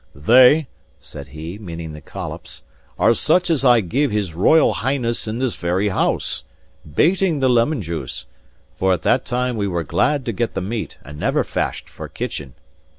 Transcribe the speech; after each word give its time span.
"They," 0.15 0.65
said 0.99 1.27
he, 1.27 1.59
meaning 1.59 1.93
the 1.93 2.01
collops, 2.01 2.63
"are 2.97 3.13
such 3.13 3.51
as 3.51 3.63
I 3.63 3.81
gave 3.81 4.09
his 4.09 4.33
Royal 4.33 4.73
Highness 4.73 5.27
in 5.27 5.37
this 5.37 5.53
very 5.53 5.89
house; 5.89 6.43
bating 6.91 7.39
the 7.39 7.47
lemon 7.51 7.83
juice, 7.83 8.25
for 8.79 8.93
at 8.93 9.03
that 9.03 9.25
time 9.25 9.57
we 9.57 9.67
were 9.67 9.83
glad 9.83 10.25
to 10.25 10.31
get 10.33 10.55
the 10.55 10.59
meat 10.59 10.97
and 11.05 11.19
never 11.19 11.43
fashed 11.43 11.87
for 11.87 12.09
kitchen. 12.09 12.55